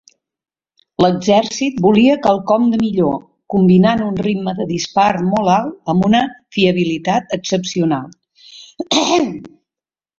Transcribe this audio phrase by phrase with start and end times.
[1.03, 3.21] L'exèrcit volia quelcom de millor,
[3.55, 6.25] combinant un ritme de dispar molt alt amb una
[6.59, 9.11] fiabilitat excepcional.